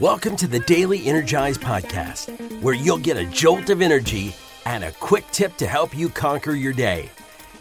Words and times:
Welcome 0.00 0.36
to 0.36 0.48
the 0.48 0.60
Daily 0.60 1.06
Energize 1.06 1.58
Podcast, 1.58 2.62
where 2.62 2.74
you'll 2.74 2.96
get 2.96 3.18
a 3.18 3.26
jolt 3.26 3.68
of 3.68 3.82
energy 3.82 4.34
and 4.64 4.84
a 4.84 4.92
quick 4.92 5.24
tip 5.32 5.54
to 5.58 5.66
help 5.66 5.96
you 5.96 6.08
conquer 6.08 6.52
your 6.52 6.72
day. 6.72 7.10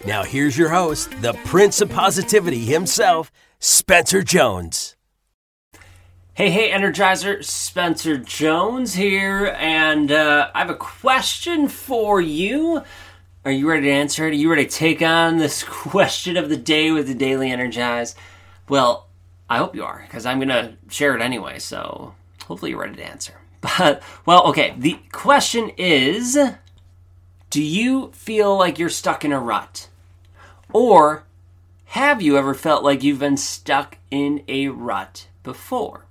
Now, 0.08 0.24
here's 0.24 0.58
your 0.58 0.70
host, 0.70 1.12
the 1.22 1.34
Prince 1.46 1.82
of 1.82 1.90
Positivity 1.90 2.60
himself, 2.60 3.34
Spencer 3.60 4.24
Jones. 4.24 4.96
Hey, 6.34 6.50
hey, 6.50 6.72
Energizer, 6.72 7.44
Spencer 7.44 8.18
Jones 8.18 8.94
here, 8.94 9.54
and 9.60 10.10
uh, 10.10 10.50
I 10.56 10.60
have 10.60 10.70
a 10.70 10.76
question 10.76 11.68
for 11.68 12.22
you. 12.22 12.82
Are 13.44 13.52
you 13.52 13.70
ready 13.70 13.88
to 13.88 13.92
answer 13.92 14.26
it? 14.26 14.32
Are 14.32 14.36
you 14.36 14.50
ready 14.50 14.66
to 14.66 14.72
take 14.72 15.02
on 15.02 15.38
this 15.38 15.64
question 15.68 16.38
of 16.38 16.48
the 16.48 16.58
day 16.58 16.92
with 16.92 17.08
the 17.08 17.14
Daily 17.14 17.52
Energize? 17.52 18.16
Well, 18.70 19.10
I 19.50 19.58
hope 19.58 19.76
you 19.76 19.84
are, 19.84 20.02
because 20.08 20.26
I'm 20.26 20.40
going 20.40 20.48
to 20.48 20.76
share 20.90 21.14
it 21.14 21.22
anyway, 21.22 21.60
so 21.60 22.16
hopefully 22.52 22.72
you're 22.72 22.82
ready 22.82 22.98
to 22.98 23.06
answer. 23.06 23.34
But, 23.62 24.04
well, 24.26 24.46
okay, 24.48 24.76
the 24.78 25.00
question 25.14 25.70
is 25.78 26.38
Do 27.50 27.64
you 27.64 28.12
feel 28.12 28.58
like 28.58 28.78
you're 28.78 28.90
stuck 28.90 29.24
in 29.24 29.32
a 29.32 29.40
rut? 29.40 29.88
Or 30.74 31.24
have 31.86 32.22
you 32.22 32.38
ever 32.38 32.54
felt 32.54 32.84
like 32.84 33.04
you've 33.04 33.20
been 33.20 33.38
stuck 33.38 34.00
in 34.10 34.44
a 34.50 34.68
rut 34.68 35.28
before? 35.44 36.06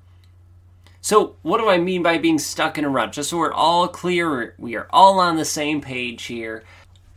So, 1.03 1.37
what 1.43 1.59
do 1.59 1.69
I 1.69 1.77
mean 1.77 2.03
by 2.03 2.16
being 2.16 2.39
stuck 2.39 2.79
in 2.79 2.85
a 2.87 2.88
rut? 2.88 3.13
Just 3.13 3.29
so 3.30 3.37
we're 3.37 3.52
all 3.52 3.87
clear, 3.88 4.55
we 4.57 4.77
are 4.77 4.87
all 4.91 5.19
on 5.21 5.37
the 5.37 5.45
same 5.45 5.83
page 5.83 6.25
here. 6.25 6.63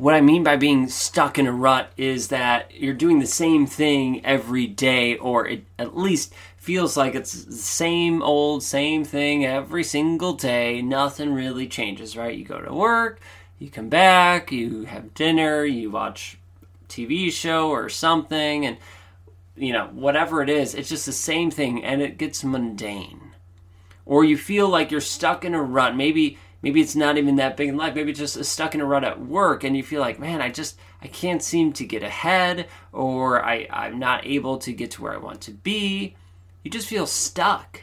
What 0.04 0.16
I 0.16 0.20
mean 0.20 0.44
by 0.44 0.58
being 0.58 0.90
stuck 0.90 1.40
in 1.40 1.48
a 1.48 1.54
rut 1.54 1.94
is 1.96 2.28
that 2.28 2.76
you're 2.76 2.94
doing 2.94 3.20
the 3.20 3.26
same 3.26 3.66
thing 3.66 4.26
every 4.26 4.68
day, 4.68 5.16
or 5.16 5.48
it 5.48 5.64
at 5.80 5.96
least 5.96 6.34
feels 6.58 6.98
like 6.98 7.16
it's 7.16 7.46
the 7.46 7.54
same 7.54 8.22
old, 8.22 8.64
same 8.64 9.06
thing 9.06 9.46
every 9.46 9.86
single 9.86 10.34
day. 10.34 10.82
Nothing 10.82 11.34
really 11.34 11.70
changes, 11.70 12.18
right? 12.18 12.36
You 12.36 12.44
go 12.44 12.60
to 12.60 12.74
work, 12.74 13.22
you 13.60 13.70
come 13.70 13.88
back, 13.88 14.52
you 14.52 14.84
have 14.84 15.14
dinner, 15.14 15.64
you 15.64 15.90
watch 15.90 16.38
TV 16.90 17.32
show 17.32 17.70
or 17.70 17.88
something, 17.88 18.66
and 18.66 18.76
you 19.56 19.72
know, 19.72 19.86
whatever 19.94 20.42
it 20.42 20.50
is, 20.50 20.76
it's 20.76 20.90
just 20.90 21.06
the 21.06 21.14
same 21.14 21.50
thing 21.50 21.82
and 21.82 22.02
it 22.02 22.18
gets 22.18 22.44
mundane. 22.44 23.32
Or 24.06 24.26
you 24.26 24.36
feel 24.36 24.68
like 24.68 24.92
you're 24.92 25.00
stuck 25.00 25.46
in 25.46 25.54
a 25.54 25.64
rut. 25.64 25.96
Maybe 25.96 26.38
maybe 26.64 26.82
it's 26.82 26.96
not 26.96 27.18
even 27.18 27.36
that 27.36 27.58
big 27.58 27.70
in 27.70 27.78
life. 27.78 27.94
Maybe 27.94 28.14
just 28.14 28.44
stuck 28.46 28.74
in 28.74 28.82
a 28.82 28.86
rut 28.86 29.04
at 29.04 29.22
work 29.22 29.64
and 29.64 29.78
you 29.78 29.84
feel 29.84 30.02
like, 30.02 30.18
man, 30.18 30.42
I 30.42 30.50
just 30.50 30.80
I 31.02 31.08
can't 31.08 31.44
seem 31.44 31.74
to 31.74 31.86
get 31.86 32.02
ahead 32.02 32.68
or 32.92 33.46
I, 33.46 33.68
I'm 33.70 34.00
not 34.00 34.26
able 34.26 34.58
to 34.60 34.72
get 34.72 34.90
to 34.92 35.02
where 35.04 35.14
I 35.14 35.18
want 35.18 35.42
to 35.42 35.52
be. 35.52 36.16
You 36.64 36.72
just 36.72 36.88
feel 36.88 37.06
stuck. 37.06 37.82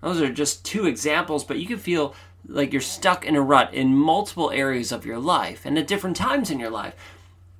Those 0.00 0.22
are 0.22 0.32
just 0.32 0.64
two 0.64 0.86
examples, 0.86 1.44
but 1.44 1.58
you 1.58 1.66
can 1.66 1.76
feel 1.76 2.14
like 2.46 2.72
you're 2.72 2.80
stuck 2.80 3.26
in 3.26 3.36
a 3.36 3.42
rut 3.42 3.74
in 3.74 3.94
multiple 3.94 4.50
areas 4.50 4.90
of 4.90 5.04
your 5.04 5.18
life 5.18 5.66
and 5.66 5.78
at 5.78 5.86
different 5.86 6.16
times 6.16 6.50
in 6.50 6.58
your 6.58 6.70
life. 6.70 6.94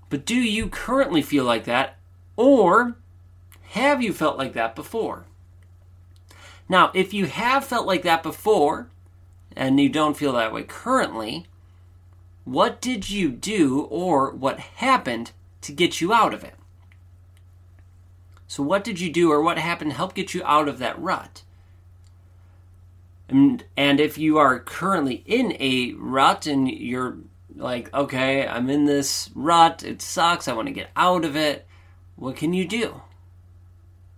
But 0.08 0.24
do 0.24 0.34
you 0.34 0.68
currently 0.68 1.20
feel 1.20 1.44
like 1.44 1.64
that? 1.64 1.98
Or 2.36 2.96
have 3.72 4.02
you 4.02 4.14
felt 4.14 4.38
like 4.38 4.55
that 4.55 4.74
before? 4.74 5.27
Now, 6.66 6.91
if 6.94 7.12
you 7.12 7.27
have 7.27 7.66
felt 7.66 7.86
like 7.86 8.02
that 8.02 8.22
before 8.22 8.88
and 9.56 9.81
you 9.81 9.89
don't 9.89 10.17
feel 10.17 10.33
that 10.33 10.53
way 10.53 10.62
currently, 10.62 11.47
what 12.45 12.81
did 12.81 13.11
you 13.11 13.31
do 13.31 13.83
or 13.83 14.31
what 14.31 14.59
happened 14.59 15.33
to 15.62 15.73
get 15.73 16.01
you 16.01 16.12
out 16.12 16.34
of 16.34 16.45
it? 16.45 16.55
So, 18.47 18.62
what 18.62 18.83
did 18.83 18.98
you 19.01 19.12
do 19.12 19.31
or 19.31 19.41
what 19.41 19.59
happened 19.59 19.92
to 19.92 19.97
help 19.97 20.15
get 20.15 20.34
you 20.34 20.42
out 20.45 20.69
of 20.69 20.79
that 20.79 21.01
rut? 21.01 21.42
And, 23.29 23.65
and 23.77 24.01
if 24.01 24.19
you 24.19 24.39
are 24.39 24.59
currently 24.59 25.23
in 25.25 25.57
a 25.61 25.92
rut 25.92 26.47
and 26.47 26.69
you're 26.69 27.19
like, 27.55 27.95
okay, 27.95 28.47
I'm 28.47 28.69
in 28.69 28.86
this 28.86 29.30
rut, 29.36 29.85
it 29.85 30.03
sucks, 30.03 30.48
I 30.48 30.53
want 30.53 30.67
to 30.67 30.74
get 30.74 30.91
out 30.97 31.24
of 31.24 31.36
it, 31.36 31.67
what 32.17 32.36
can 32.36 32.53
you 32.53 32.67
do? 32.67 33.03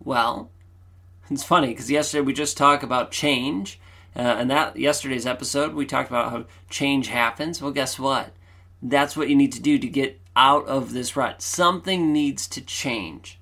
Well, 0.03 0.51
it's 1.31 1.45
funny 1.45 1.69
because 1.69 1.91
yesterday 1.91 2.23
we 2.23 2.33
just 2.33 2.57
talked 2.57 2.83
about 2.83 3.11
change, 3.11 3.79
uh, 4.15 4.21
and 4.21 4.51
that 4.51 4.77
yesterday's 4.77 5.27
episode 5.27 5.75
we 5.75 5.87
talked 5.87 6.11
about 6.11 6.31
how 6.31 6.45
change 6.69 7.09
happens. 7.09 7.63
Well, 7.63 7.73
guess 7.73 7.99
what? 7.99 8.33
That's 8.83 9.17
what 9.17 9.29
you 9.29 9.37
need 9.37 9.53
to 9.53 9.63
do 9.63 9.79
to 9.79 9.87
get 9.87 10.21
out 10.37 10.67
of 10.67 10.93
this 10.93 11.17
rut. 11.17 11.41
Something 11.43 12.13
needs 12.13 12.47
to 12.49 12.61
change. 12.61 13.39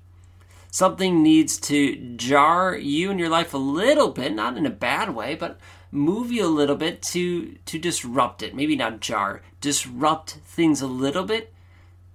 Something 0.69 1.21
needs 1.21 1.57
to 1.61 2.15
jar 2.15 2.75
you 2.77 3.11
and 3.11 3.19
your 3.19 3.29
life 3.29 3.53
a 3.53 3.57
little 3.57 4.09
bit, 4.09 4.33
not 4.33 4.57
in 4.57 4.65
a 4.65 4.69
bad 4.69 5.13
way, 5.13 5.35
but 5.35 5.59
move 5.91 6.31
you 6.31 6.45
a 6.45 6.47
little 6.47 6.77
bit 6.77 7.01
to 7.01 7.57
to 7.65 7.77
disrupt 7.77 8.41
it. 8.41 8.55
Maybe 8.55 8.75
not 8.75 9.01
jar, 9.01 9.41
disrupt 9.59 10.31
things 10.45 10.81
a 10.81 10.87
little 10.87 11.23
bit 11.25 11.53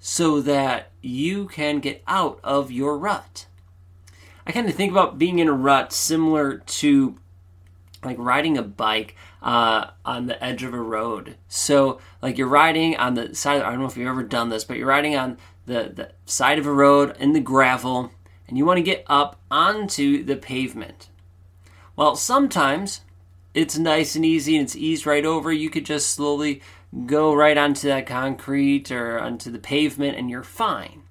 so 0.00 0.40
that 0.40 0.90
you 1.02 1.46
can 1.48 1.80
get 1.80 2.02
out 2.06 2.40
of 2.42 2.70
your 2.70 2.96
rut. 2.96 3.46
I 4.46 4.52
kind 4.52 4.68
of 4.68 4.74
think 4.74 4.92
about 4.92 5.18
being 5.18 5.38
in 5.38 5.48
a 5.48 5.52
rut 5.52 5.92
similar 5.92 6.58
to 6.58 7.18
like 8.06 8.16
riding 8.18 8.56
a 8.56 8.62
bike 8.62 9.14
uh, 9.42 9.90
on 10.04 10.26
the 10.26 10.42
edge 10.42 10.62
of 10.62 10.72
a 10.72 10.80
road. 10.80 11.36
So, 11.48 12.00
like 12.22 12.38
you're 12.38 12.48
riding 12.48 12.96
on 12.96 13.14
the 13.14 13.34
side. 13.34 13.62
I 13.62 13.70
don't 13.70 13.80
know 13.80 13.86
if 13.86 13.96
you've 13.96 14.08
ever 14.08 14.22
done 14.22 14.48
this, 14.48 14.64
but 14.64 14.76
you're 14.76 14.86
riding 14.86 15.16
on 15.16 15.38
the, 15.66 15.92
the 15.94 16.12
side 16.24 16.58
of 16.58 16.66
a 16.66 16.72
road 16.72 17.16
in 17.18 17.32
the 17.32 17.40
gravel, 17.40 18.12
and 18.48 18.56
you 18.56 18.64
want 18.64 18.78
to 18.78 18.82
get 18.82 19.04
up 19.08 19.40
onto 19.50 20.22
the 20.22 20.36
pavement. 20.36 21.08
Well, 21.96 22.16
sometimes 22.16 23.00
it's 23.54 23.78
nice 23.78 24.14
and 24.14 24.24
easy 24.24 24.56
and 24.56 24.64
it's 24.64 24.76
eased 24.76 25.06
right 25.06 25.24
over. 25.24 25.50
You 25.52 25.70
could 25.70 25.86
just 25.86 26.10
slowly 26.10 26.60
go 27.06 27.34
right 27.34 27.56
onto 27.56 27.88
that 27.88 28.06
concrete 28.06 28.90
or 28.90 29.18
onto 29.18 29.50
the 29.50 29.58
pavement, 29.58 30.16
and 30.16 30.30
you're 30.30 30.42
fine. 30.42 31.02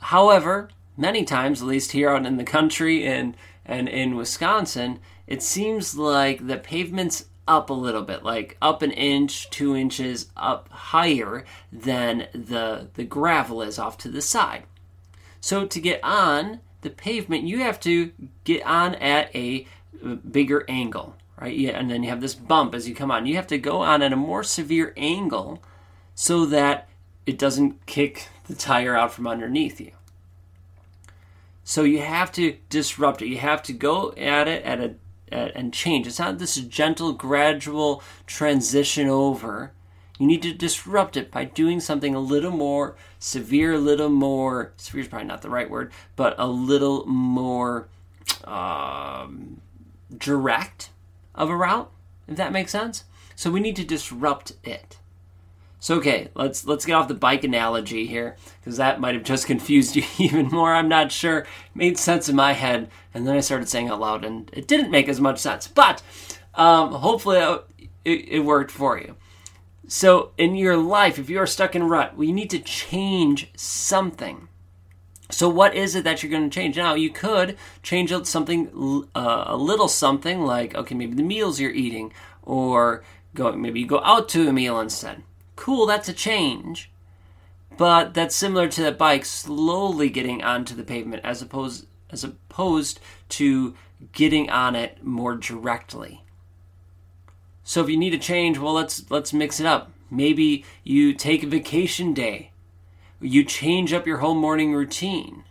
However, 0.00 0.70
many 0.96 1.24
times, 1.24 1.60
at 1.60 1.68
least 1.68 1.92
here 1.92 2.10
out 2.10 2.26
in 2.26 2.36
the 2.36 2.44
country 2.44 3.04
and 3.06 3.36
and 3.66 3.88
in 3.88 4.16
Wisconsin, 4.16 5.00
it 5.26 5.42
seems 5.42 5.96
like 5.96 6.46
the 6.46 6.56
pavement's 6.56 7.26
up 7.46 7.70
a 7.70 7.74
little 7.74 8.02
bit, 8.02 8.22
like 8.22 8.56
up 8.62 8.82
an 8.82 8.90
inch, 8.90 9.50
two 9.50 9.76
inches 9.76 10.30
up 10.36 10.68
higher 10.70 11.44
than 11.72 12.28
the 12.32 12.88
the 12.94 13.04
gravel 13.04 13.62
is 13.62 13.78
off 13.78 13.98
to 13.98 14.08
the 14.08 14.22
side. 14.22 14.64
So 15.40 15.66
to 15.66 15.80
get 15.80 16.02
on 16.02 16.60
the 16.80 16.90
pavement, 16.90 17.44
you 17.44 17.60
have 17.60 17.80
to 17.80 18.12
get 18.44 18.64
on 18.64 18.94
at 18.96 19.34
a 19.34 19.66
uh, 20.04 20.14
bigger 20.14 20.64
angle, 20.68 21.16
right? 21.40 21.56
Yeah, 21.56 21.78
and 21.78 21.90
then 21.90 22.02
you 22.02 22.08
have 22.10 22.20
this 22.20 22.34
bump 22.34 22.74
as 22.74 22.88
you 22.88 22.94
come 22.94 23.10
on. 23.10 23.26
You 23.26 23.36
have 23.36 23.46
to 23.48 23.58
go 23.58 23.80
on 23.80 24.02
at 24.02 24.12
a 24.12 24.16
more 24.16 24.42
severe 24.42 24.94
angle 24.96 25.62
so 26.14 26.46
that 26.46 26.88
it 27.26 27.38
doesn't 27.38 27.86
kick 27.86 28.28
the 28.46 28.54
tire 28.54 28.96
out 28.96 29.12
from 29.12 29.26
underneath 29.26 29.80
you. 29.80 29.92
So 31.64 31.82
you 31.82 32.00
have 32.00 32.30
to 32.32 32.56
disrupt 32.68 33.22
it. 33.22 33.28
You 33.28 33.38
have 33.38 33.62
to 33.64 33.72
go 33.72 34.12
at 34.12 34.48
it 34.48 34.62
at 34.64 34.80
a 34.80 34.94
and 35.30 35.72
change. 35.72 36.06
It's 36.06 36.18
not 36.18 36.38
this 36.38 36.56
gentle, 36.56 37.12
gradual 37.12 38.02
transition 38.26 39.08
over. 39.08 39.72
You 40.18 40.26
need 40.26 40.42
to 40.42 40.52
disrupt 40.52 41.16
it 41.16 41.30
by 41.30 41.44
doing 41.44 41.80
something 41.80 42.14
a 42.14 42.20
little 42.20 42.52
more 42.52 42.96
severe, 43.18 43.72
a 43.72 43.78
little 43.78 44.08
more 44.08 44.72
severe 44.76 45.02
is 45.02 45.08
probably 45.08 45.26
not 45.26 45.42
the 45.42 45.50
right 45.50 45.68
word, 45.68 45.92
but 46.14 46.36
a 46.38 46.46
little 46.46 47.04
more 47.06 47.88
um, 48.44 49.60
direct 50.16 50.90
of 51.34 51.50
a 51.50 51.56
route. 51.56 51.90
If 52.28 52.36
that 52.36 52.52
makes 52.52 52.72
sense. 52.72 53.04
So 53.34 53.50
we 53.50 53.60
need 53.60 53.76
to 53.76 53.84
disrupt 53.84 54.52
it. 54.62 54.98
So 55.84 55.96
okay, 55.96 56.28
let's 56.34 56.66
let's 56.66 56.86
get 56.86 56.94
off 56.94 57.08
the 57.08 57.14
bike 57.14 57.44
analogy 57.44 58.06
here 58.06 58.36
because 58.58 58.78
that 58.78 59.00
might 59.00 59.14
have 59.14 59.22
just 59.22 59.46
confused 59.52 59.94
you 59.94 60.04
even 60.18 60.46
more. 60.46 60.72
I'm 60.72 60.88
not 60.88 61.12
sure. 61.12 61.40
It 61.40 61.46
made 61.74 61.98
sense 61.98 62.26
in 62.26 62.34
my 62.34 62.54
head, 62.54 62.88
and 63.12 63.26
then 63.26 63.36
I 63.36 63.40
started 63.40 63.68
saying 63.68 63.90
out 63.90 64.00
loud, 64.00 64.24
and 64.24 64.50
it 64.54 64.66
didn't 64.66 64.90
make 64.90 65.10
as 65.10 65.20
much 65.20 65.38
sense. 65.38 65.68
But 65.68 66.02
um, 66.54 66.90
hopefully, 66.90 67.36
it, 68.02 68.28
it 68.28 68.40
worked 68.46 68.70
for 68.70 68.98
you. 68.98 69.16
So 69.86 70.32
in 70.38 70.56
your 70.56 70.78
life, 70.78 71.18
if 71.18 71.28
you 71.28 71.38
are 71.38 71.46
stuck 71.46 71.76
in 71.76 71.82
a 71.82 71.86
rut, 71.86 72.14
you 72.18 72.32
need 72.32 72.48
to 72.48 72.60
change 72.60 73.50
something. 73.54 74.48
So 75.30 75.50
what 75.50 75.74
is 75.74 75.94
it 75.94 76.04
that 76.04 76.22
you're 76.22 76.32
going 76.32 76.48
to 76.48 76.54
change? 76.54 76.78
Now 76.78 76.94
you 76.94 77.10
could 77.10 77.58
change 77.82 78.10
something, 78.26 79.04
uh, 79.14 79.44
a 79.48 79.56
little 79.58 79.88
something 79.88 80.46
like 80.46 80.74
okay, 80.74 80.94
maybe 80.94 81.14
the 81.14 81.22
meals 81.22 81.60
you're 81.60 81.70
eating, 81.72 82.10
or 82.42 83.04
go 83.34 83.52
maybe 83.52 83.80
you 83.80 83.86
go 83.86 84.00
out 84.00 84.30
to 84.30 84.48
a 84.48 84.52
meal 84.54 84.80
instead 84.80 85.22
Cool, 85.56 85.86
that's 85.86 86.08
a 86.08 86.12
change. 86.12 86.90
But 87.76 88.14
that's 88.14 88.36
similar 88.36 88.68
to 88.68 88.82
that 88.82 88.98
bike 88.98 89.24
slowly 89.24 90.08
getting 90.08 90.42
onto 90.42 90.74
the 90.74 90.84
pavement 90.84 91.24
as 91.24 91.42
opposed 91.42 91.86
as 92.10 92.22
opposed 92.22 93.00
to 93.30 93.74
getting 94.12 94.48
on 94.50 94.76
it 94.76 95.02
more 95.02 95.34
directly. 95.34 96.22
So 97.64 97.82
if 97.82 97.88
you 97.88 97.96
need 97.96 98.14
a 98.14 98.18
change, 98.18 98.58
well 98.58 98.74
let's 98.74 99.10
let's 99.10 99.32
mix 99.32 99.58
it 99.58 99.66
up. 99.66 99.90
Maybe 100.10 100.64
you 100.84 101.12
take 101.12 101.42
a 101.42 101.48
vacation 101.48 102.14
day. 102.14 102.52
You 103.20 103.42
change 103.44 103.92
up 103.92 104.06
your 104.06 104.18
whole 104.18 104.34
morning 104.34 104.74
routine. 104.74 105.44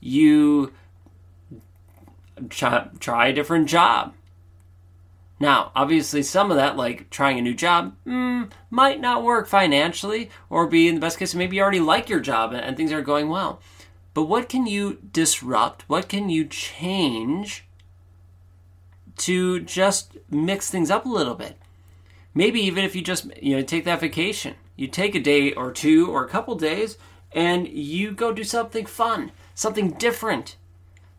You 0.00 0.72
try, 2.48 2.88
try 3.00 3.28
a 3.28 3.32
different 3.32 3.68
job. 3.68 4.14
Now, 5.40 5.70
obviously, 5.74 6.22
some 6.22 6.50
of 6.50 6.56
that, 6.56 6.76
like 6.76 7.10
trying 7.10 7.38
a 7.38 7.42
new 7.42 7.54
job, 7.54 7.94
mm, 8.06 8.50
might 8.70 9.00
not 9.00 9.22
work 9.22 9.46
financially, 9.46 10.30
or 10.50 10.66
be 10.66 10.88
in 10.88 10.96
the 10.96 11.00
best 11.00 11.18
case, 11.18 11.34
maybe 11.34 11.56
you 11.56 11.62
already 11.62 11.80
like 11.80 12.08
your 12.08 12.20
job 12.20 12.52
and, 12.52 12.76
things 12.76 12.92
are 12.92 13.02
going 13.02 13.28
well. 13.28 13.60
But 14.14 14.24
what 14.24 14.48
can 14.48 14.66
you 14.66 14.98
disrupt? 15.12 15.88
What 15.88 16.08
can 16.08 16.28
you 16.28 16.44
change 16.44 17.64
to 19.18 19.60
just 19.60 20.16
mix 20.28 20.70
things 20.70 20.90
up 20.90 21.06
a 21.06 21.08
little 21.08 21.34
bit? 21.34 21.56
Maybe 22.34 22.60
even 22.60 22.84
if 22.84 22.96
you 22.96 23.02
just 23.02 23.30
you 23.40 23.56
know 23.56 23.62
take 23.62 23.84
that 23.84 24.00
vacation, 24.00 24.54
you 24.76 24.88
take 24.88 25.14
a 25.14 25.20
day 25.20 25.52
or 25.52 25.72
two 25.72 26.10
or 26.10 26.24
a 26.24 26.28
couple 26.28 26.56
days, 26.56 26.98
and 27.32 27.68
you 27.68 28.10
go 28.10 28.32
do 28.32 28.44
something 28.44 28.86
fun, 28.86 29.30
something 29.54 29.90
different, 29.90 30.56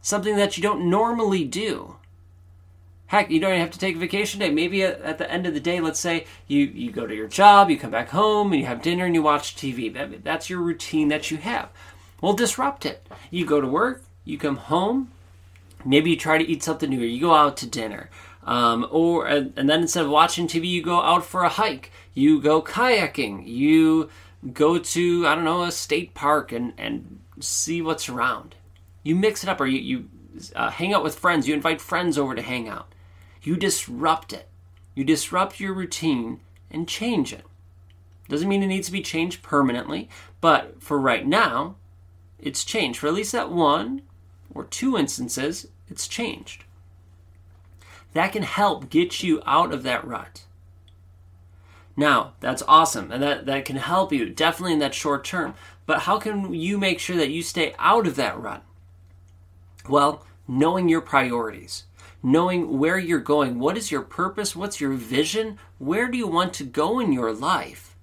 something 0.01 0.35
that 0.35 0.57
you 0.57 0.63
don't 0.63 0.89
normally 0.89 1.45
do. 1.45 1.95
Heck, 3.09 3.31
you 3.31 3.39
don't 3.39 3.49
even 3.49 3.61
have 3.61 3.71
to 3.71 3.79
take 3.79 3.95
a 3.95 3.99
vacation 3.99 4.39
day. 4.39 4.51
Maybe 4.51 4.83
at, 4.83 5.17
the 5.17 5.31
end 5.31 5.47
of 5.47 5.55
the 5.55 5.59
day, 5.59 5.79
let's 5.79 5.99
say 5.99 6.27
you, 6.45 6.65
you 6.65 6.91
go 6.91 7.07
to 7.07 7.15
your 7.15 7.27
job, 7.27 7.71
you 7.71 7.77
come 7.79 7.89
back 7.89 8.09
home, 8.09 8.51
and 8.51 8.61
you 8.61 8.67
have 8.67 8.83
dinner 8.83 9.03
and 9.03 9.15
you 9.15 9.23
watch 9.23 9.55
TV. 9.55 9.91
That, 9.91 10.23
that's 10.23 10.47
your 10.47 10.59
routine 10.59 11.07
that 11.07 11.31
you 11.31 11.37
have. 11.37 11.69
Well, 12.21 12.33
disrupt 12.33 12.85
it. 12.85 13.07
You 13.31 13.47
go 13.47 13.61
to 13.61 13.67
work, 13.67 14.03
you 14.25 14.37
come 14.37 14.57
home, 14.57 15.09
maybe 15.83 16.11
you 16.11 16.17
try 16.17 16.37
to 16.37 16.47
eat 16.47 16.61
something 16.61 16.87
new, 16.87 17.01
or 17.01 17.05
you 17.05 17.19
go 17.19 17.33
out 17.33 17.57
to 17.57 17.67
dinner. 17.67 18.11
Um, 18.43 18.87
or 18.91 19.25
and 19.25 19.55
then 19.55 19.81
instead 19.81 20.05
of 20.05 20.11
watching 20.11 20.47
TV, 20.47 20.67
you 20.67 20.83
go 20.83 21.01
out 21.01 21.25
for 21.25 21.43
a 21.43 21.49
hike. 21.49 21.91
You 22.13 22.39
go 22.39 22.61
kayaking. 22.61 23.47
You 23.47 24.09
go 24.53 24.77
to 24.77 25.27
I 25.27 25.33
don't 25.33 25.45
know 25.45 25.63
a 25.63 25.71
state 25.71 26.13
park 26.13 26.51
and 26.51 26.73
and 26.77 27.19
see 27.39 27.81
what's 27.81 28.07
around. 28.07 28.55
You 29.01 29.15
mix 29.15 29.43
it 29.43 29.49
up, 29.49 29.59
or 29.59 29.65
you 29.65 29.79
you 29.79 30.09
uh, 30.55 30.69
hang 30.69 30.93
out 30.93 31.03
with 31.03 31.17
friends. 31.17 31.47
You 31.47 31.55
invite 31.55 31.81
friends 31.81 32.17
over 32.17 32.35
to 32.35 32.41
hang 32.41 32.67
out. 32.69 32.93
You 33.41 33.55
disrupt 33.55 34.33
it. 34.33 34.47
You 34.95 35.03
disrupt 35.03 35.59
your 35.59 35.73
routine 35.73 36.39
and 36.69 36.87
change 36.87 37.33
it. 37.33 37.45
Doesn't 38.27 38.47
mean 38.47 38.61
it 38.61 38.67
needs 38.67 38.87
to 38.87 38.93
be 38.93 39.01
changed 39.01 39.41
permanently, 39.41 40.09
but 40.39 40.81
for 40.81 40.99
right 40.99 41.25
now, 41.25 41.75
it's 42.37 42.63
changed. 42.63 42.99
For 42.99 43.07
at 43.07 43.13
least 43.13 43.31
that 43.31 43.51
one 43.51 44.03
or 44.53 44.63
two 44.63 44.97
instances, 44.97 45.67
it's 45.89 46.07
changed. 46.07 46.63
That 48.13 48.31
can 48.31 48.43
help 48.43 48.89
get 48.89 49.23
you 49.23 49.41
out 49.45 49.73
of 49.73 49.83
that 49.83 50.05
rut. 50.05 50.43
Now, 51.95 52.33
that's 52.39 52.63
awesome, 52.67 53.11
and 53.11 53.21
that, 53.21 53.45
that 53.45 53.65
can 53.65 53.75
help 53.75 54.13
you 54.13 54.29
definitely 54.29 54.73
in 54.73 54.79
that 54.79 54.93
short 54.93 55.25
term. 55.25 55.53
But 55.85 56.01
how 56.01 56.17
can 56.17 56.53
you 56.53 56.77
make 56.77 56.99
sure 56.99 57.17
that 57.17 57.29
you 57.29 57.41
stay 57.41 57.73
out 57.77 58.07
of 58.07 58.15
that 58.15 58.39
rut? 58.39 58.63
Well, 59.87 60.25
knowing 60.47 60.87
your 60.87 61.01
priorities 61.01 61.85
knowing 62.21 62.77
where 62.77 62.97
you're 62.97 63.19
going. 63.19 63.59
What 63.59 63.77
is 63.77 63.91
your 63.91 64.01
purpose? 64.01 64.55
What's 64.55 64.81
your 64.81 64.93
vision? 64.93 65.57
Where 65.77 66.07
do 66.07 66.17
you 66.17 66.27
want 66.27 66.53
to 66.55 66.63
go 66.63 66.99
in 66.99 67.13
your 67.13 67.33
life? 67.33 67.95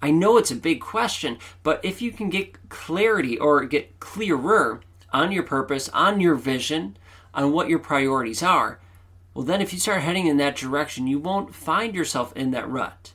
I 0.00 0.10
know 0.10 0.36
it's 0.36 0.50
a 0.50 0.56
big 0.56 0.80
question, 0.80 1.38
but 1.62 1.84
if 1.84 2.00
you 2.00 2.12
can 2.12 2.30
get 2.30 2.68
clarity 2.68 3.38
or 3.38 3.64
get 3.64 3.98
clearer 4.00 4.80
on 5.12 5.32
your 5.32 5.42
purpose, 5.42 5.88
on 5.90 6.20
your 6.20 6.36
vision, 6.36 6.96
on 7.34 7.52
what 7.52 7.68
your 7.68 7.80
priorities 7.80 8.42
are, 8.42 8.78
well, 9.34 9.44
then 9.44 9.60
if 9.60 9.72
you 9.72 9.78
start 9.78 10.02
heading 10.02 10.26
in 10.26 10.36
that 10.36 10.56
direction, 10.56 11.06
you 11.06 11.18
won't 11.18 11.54
find 11.54 11.94
yourself 11.94 12.32
in 12.36 12.50
that 12.52 12.68
rut 12.68 13.12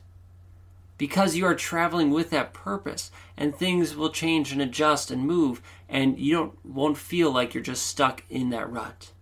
because 0.96 1.34
you 1.36 1.44
are 1.44 1.54
traveling 1.54 2.10
with 2.10 2.30
that 2.30 2.52
purpose 2.52 3.10
and 3.36 3.54
things 3.54 3.96
will 3.96 4.10
change 4.10 4.52
and 4.52 4.62
adjust 4.62 5.10
and 5.10 5.26
move 5.26 5.60
and 5.88 6.18
you 6.18 6.32
don't 6.32 6.64
won't 6.64 6.96
feel 6.96 7.30
like 7.30 7.52
you're 7.52 7.62
just 7.62 7.86
stuck 7.86 8.22
in 8.30 8.50
that 8.50 8.70
rut 8.70 9.12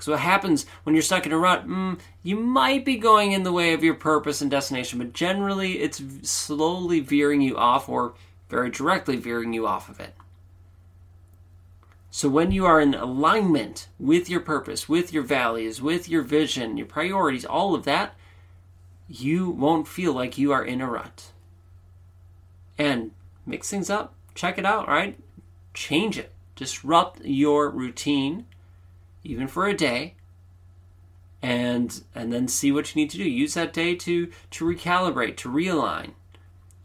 because 0.00 0.12
what 0.12 0.20
happens 0.20 0.64
when 0.84 0.94
you're 0.94 1.02
stuck 1.02 1.26
in 1.26 1.32
a 1.32 1.36
rut, 1.36 1.68
mm, 1.68 1.98
you 2.22 2.34
might 2.34 2.86
be 2.86 2.96
going 2.96 3.32
in 3.32 3.42
the 3.42 3.52
way 3.52 3.74
of 3.74 3.84
your 3.84 3.92
purpose 3.92 4.40
and 4.40 4.50
destination, 4.50 4.98
but 4.98 5.12
generally 5.12 5.80
it's 5.80 6.02
slowly 6.22 7.00
veering 7.00 7.42
you 7.42 7.54
off 7.58 7.86
or 7.86 8.14
very 8.48 8.70
directly 8.70 9.16
veering 9.16 9.52
you 9.52 9.66
off 9.66 9.90
of 9.90 10.00
it. 10.00 10.14
So 12.10 12.30
when 12.30 12.50
you 12.50 12.64
are 12.64 12.80
in 12.80 12.94
alignment 12.94 13.88
with 13.98 14.30
your 14.30 14.40
purpose, 14.40 14.88
with 14.88 15.12
your 15.12 15.22
values, 15.22 15.82
with 15.82 16.08
your 16.08 16.22
vision, 16.22 16.78
your 16.78 16.86
priorities, 16.86 17.44
all 17.44 17.74
of 17.74 17.84
that, 17.84 18.14
you 19.06 19.50
won't 19.50 19.86
feel 19.86 20.14
like 20.14 20.38
you 20.38 20.50
are 20.50 20.64
in 20.64 20.80
a 20.80 20.88
rut. 20.88 21.26
And 22.78 23.10
mix 23.44 23.68
things 23.68 23.90
up, 23.90 24.14
check 24.34 24.56
it 24.56 24.64
out, 24.64 24.88
right? 24.88 25.18
Change 25.74 26.16
it, 26.16 26.32
disrupt 26.56 27.22
your 27.22 27.68
routine 27.68 28.46
even 29.24 29.46
for 29.46 29.66
a 29.66 29.74
day, 29.74 30.14
and 31.42 32.02
and 32.14 32.32
then 32.32 32.48
see 32.48 32.72
what 32.72 32.94
you 32.94 33.02
need 33.02 33.10
to 33.10 33.18
do. 33.18 33.28
Use 33.28 33.54
that 33.54 33.72
day 33.72 33.94
to 33.96 34.30
to 34.50 34.64
recalibrate, 34.64 35.36
to 35.38 35.48
realign, 35.48 36.12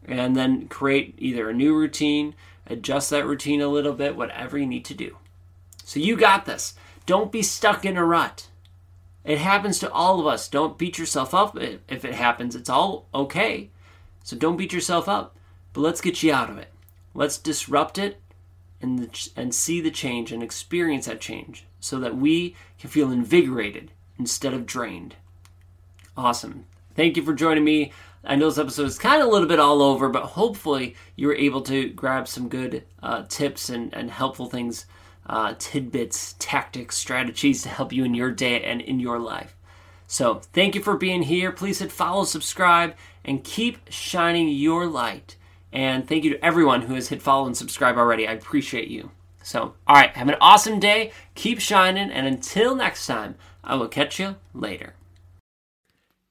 and 0.06 0.36
then 0.36 0.68
create 0.68 1.14
either 1.18 1.48
a 1.48 1.54
new 1.54 1.74
routine, 1.74 2.34
adjust 2.66 3.10
that 3.10 3.26
routine 3.26 3.60
a 3.60 3.68
little 3.68 3.92
bit, 3.92 4.16
whatever 4.16 4.56
you 4.58 4.66
need 4.66 4.84
to 4.86 4.94
do. 4.94 5.16
So 5.84 6.00
you 6.00 6.16
got 6.16 6.46
this. 6.46 6.74
Don't 7.04 7.30
be 7.30 7.42
stuck 7.42 7.84
in 7.84 7.96
a 7.96 8.04
rut. 8.04 8.48
It 9.24 9.38
happens 9.38 9.78
to 9.80 9.90
all 9.90 10.20
of 10.20 10.26
us. 10.26 10.48
Don't 10.48 10.78
beat 10.78 10.98
yourself 10.98 11.34
up 11.34 11.56
if 11.56 12.04
it 12.04 12.14
happens. 12.14 12.54
It's 12.54 12.70
all 12.70 13.06
okay. 13.14 13.70
So 14.24 14.36
don't 14.36 14.56
beat 14.56 14.72
yourself 14.72 15.08
up. 15.08 15.36
But 15.72 15.80
let's 15.82 16.00
get 16.00 16.22
you 16.22 16.32
out 16.32 16.50
of 16.50 16.58
it. 16.58 16.72
Let's 17.14 17.38
disrupt 17.38 17.98
it 17.98 18.20
and, 18.80 19.30
and 19.36 19.54
see 19.54 19.80
the 19.80 19.90
change 19.90 20.32
and 20.32 20.42
experience 20.42 21.06
that 21.06 21.20
change 21.20 21.66
so 21.86 22.00
that 22.00 22.16
we 22.16 22.56
can 22.78 22.90
feel 22.90 23.10
invigorated 23.10 23.92
instead 24.18 24.52
of 24.52 24.66
drained. 24.66 25.14
Awesome. 26.16 26.64
Thank 26.94 27.16
you 27.16 27.22
for 27.22 27.32
joining 27.32 27.64
me. 27.64 27.92
I 28.24 28.34
know 28.34 28.48
this 28.48 28.58
episode 28.58 28.86
is 28.86 28.98
kind 28.98 29.22
of 29.22 29.28
a 29.28 29.30
little 29.30 29.46
bit 29.46 29.60
all 29.60 29.82
over, 29.82 30.08
but 30.08 30.24
hopefully 30.24 30.96
you 31.14 31.28
were 31.28 31.34
able 31.36 31.60
to 31.62 31.90
grab 31.90 32.26
some 32.26 32.48
good 32.48 32.82
uh, 33.02 33.24
tips 33.28 33.68
and, 33.68 33.94
and 33.94 34.10
helpful 34.10 34.46
things, 34.46 34.86
uh, 35.26 35.54
tidbits, 35.58 36.34
tactics, 36.38 36.96
strategies 36.96 37.62
to 37.62 37.68
help 37.68 37.92
you 37.92 38.04
in 38.04 38.14
your 38.14 38.32
day 38.32 38.62
and 38.64 38.80
in 38.80 38.98
your 38.98 39.20
life. 39.20 39.54
So 40.08 40.40
thank 40.52 40.74
you 40.74 40.82
for 40.82 40.96
being 40.96 41.22
here. 41.22 41.52
Please 41.52 41.78
hit 41.78 41.92
follow, 41.92 42.24
subscribe, 42.24 42.96
and 43.24 43.44
keep 43.44 43.78
shining 43.90 44.48
your 44.48 44.86
light. 44.86 45.36
And 45.72 46.08
thank 46.08 46.24
you 46.24 46.30
to 46.30 46.44
everyone 46.44 46.82
who 46.82 46.94
has 46.94 47.08
hit 47.08 47.22
follow 47.22 47.46
and 47.46 47.56
subscribe 47.56 47.96
already. 47.96 48.26
I 48.26 48.32
appreciate 48.32 48.88
you. 48.88 49.10
So, 49.46 49.74
all 49.86 49.94
right, 49.94 50.10
have 50.16 50.28
an 50.28 50.34
awesome 50.40 50.80
day. 50.80 51.12
Keep 51.36 51.60
shining. 51.60 52.10
And 52.10 52.26
until 52.26 52.74
next 52.74 53.06
time, 53.06 53.36
I 53.62 53.76
will 53.76 53.86
catch 53.86 54.18
you 54.18 54.34
later. 54.52 54.94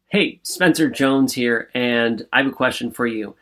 Hey, 0.07 0.41
Spencer 0.43 0.89
Jones 0.89 1.31
here, 1.31 1.69
and 1.73 2.27
I 2.33 2.39
have 2.39 2.47
a 2.47 2.51
question 2.51 2.91
for 2.91 3.07
you. 3.07 3.37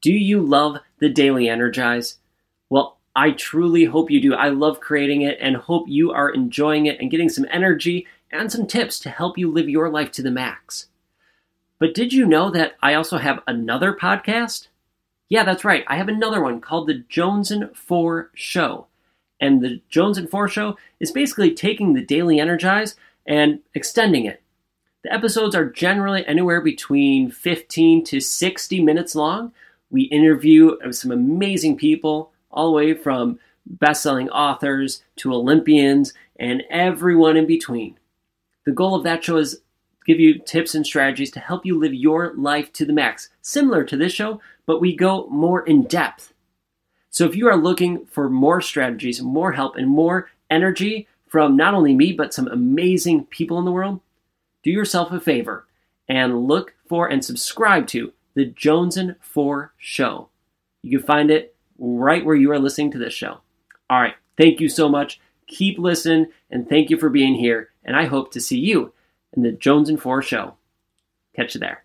Do 0.00 0.12
you 0.12 0.40
love 0.40 0.78
the 0.98 1.08
Daily 1.08 1.48
Energize? 1.48 2.18
Well, 2.68 2.98
I 3.14 3.30
truly 3.30 3.84
hope 3.84 4.10
you 4.10 4.20
do. 4.20 4.34
I 4.34 4.48
love 4.48 4.80
creating 4.80 5.22
it 5.22 5.38
and 5.40 5.54
hope 5.54 5.84
you 5.86 6.10
are 6.10 6.30
enjoying 6.30 6.86
it 6.86 7.00
and 7.00 7.08
getting 7.08 7.28
some 7.28 7.46
energy 7.48 8.08
and 8.32 8.50
some 8.50 8.66
tips 8.66 8.98
to 9.00 9.10
help 9.10 9.38
you 9.38 9.52
live 9.52 9.68
your 9.68 9.88
life 9.88 10.10
to 10.12 10.22
the 10.22 10.32
max. 10.32 10.88
But 11.78 11.94
did 11.94 12.12
you 12.12 12.26
know 12.26 12.50
that 12.50 12.72
I 12.82 12.94
also 12.94 13.18
have 13.18 13.38
another 13.46 13.94
podcast? 13.94 14.66
Yeah, 15.28 15.44
that's 15.44 15.64
right. 15.64 15.84
I 15.86 15.96
have 15.96 16.08
another 16.08 16.42
one 16.42 16.60
called 16.60 16.88
The 16.88 17.04
Jones 17.08 17.52
and 17.52 17.76
Four 17.76 18.32
Show. 18.34 18.88
And 19.42 19.60
the 19.60 19.80
Jones 19.88 20.18
and 20.18 20.30
Four 20.30 20.46
Show 20.46 20.78
is 21.00 21.10
basically 21.10 21.52
taking 21.52 21.92
the 21.92 22.00
Daily 22.00 22.38
Energize 22.38 22.94
and 23.26 23.58
extending 23.74 24.24
it. 24.24 24.40
The 25.02 25.12
episodes 25.12 25.56
are 25.56 25.68
generally 25.68 26.24
anywhere 26.28 26.60
between 26.60 27.28
15 27.32 28.04
to 28.04 28.20
60 28.20 28.82
minutes 28.84 29.16
long. 29.16 29.52
We 29.90 30.02
interview 30.02 30.76
some 30.92 31.10
amazing 31.10 31.76
people, 31.76 32.30
all 32.52 32.66
the 32.66 32.76
way 32.76 32.94
from 32.94 33.40
best 33.66 34.04
selling 34.04 34.30
authors 34.30 35.02
to 35.16 35.34
Olympians 35.34 36.14
and 36.38 36.62
everyone 36.70 37.36
in 37.36 37.46
between. 37.46 37.98
The 38.64 38.70
goal 38.70 38.94
of 38.94 39.02
that 39.02 39.24
show 39.24 39.38
is 39.38 39.60
give 40.06 40.20
you 40.20 40.38
tips 40.38 40.76
and 40.76 40.86
strategies 40.86 41.32
to 41.32 41.40
help 41.40 41.66
you 41.66 41.76
live 41.76 41.94
your 41.94 42.32
life 42.36 42.72
to 42.74 42.84
the 42.84 42.92
max, 42.92 43.28
similar 43.40 43.82
to 43.84 43.96
this 43.96 44.12
show, 44.12 44.40
but 44.66 44.80
we 44.80 44.94
go 44.94 45.26
more 45.30 45.66
in 45.66 45.82
depth 45.82 46.32
so 47.12 47.26
if 47.26 47.36
you 47.36 47.46
are 47.46 47.56
looking 47.56 48.06
for 48.06 48.30
more 48.30 48.62
strategies, 48.62 49.22
more 49.22 49.52
help, 49.52 49.76
and 49.76 49.86
more 49.86 50.30
energy 50.50 51.06
from 51.28 51.56
not 51.56 51.74
only 51.74 51.94
me, 51.94 52.12
but 52.12 52.32
some 52.32 52.48
amazing 52.48 53.26
people 53.26 53.58
in 53.58 53.66
the 53.66 53.70
world, 53.70 54.00
do 54.62 54.70
yourself 54.70 55.12
a 55.12 55.20
favor 55.20 55.66
and 56.08 56.48
look 56.48 56.74
for 56.88 57.06
and 57.06 57.22
subscribe 57.22 57.86
to 57.88 58.14
the 58.34 58.46
Jones 58.46 58.96
and 58.96 59.14
Four 59.20 59.74
Show. 59.76 60.30
You 60.80 60.98
can 60.98 61.06
find 61.06 61.30
it 61.30 61.54
right 61.78 62.24
where 62.24 62.34
you 62.34 62.50
are 62.50 62.58
listening 62.58 62.90
to 62.92 62.98
this 62.98 63.12
show. 63.12 63.40
All 63.90 64.00
right, 64.00 64.14
thank 64.38 64.58
you 64.58 64.70
so 64.70 64.88
much. 64.88 65.20
Keep 65.48 65.78
listening, 65.78 66.28
and 66.50 66.66
thank 66.66 66.88
you 66.88 66.96
for 66.96 67.10
being 67.10 67.34
here. 67.34 67.68
And 67.84 67.94
I 67.94 68.06
hope 68.06 68.32
to 68.32 68.40
see 68.40 68.58
you 68.58 68.94
in 69.36 69.42
the 69.42 69.52
Jones 69.52 69.90
and 69.90 70.00
Four 70.00 70.22
Show. 70.22 70.54
Catch 71.36 71.56
you 71.56 71.60
there. 71.60 71.84